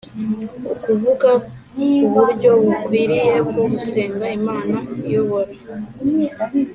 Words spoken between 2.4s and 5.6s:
bukwiriye bwo gusenga Imana iyobora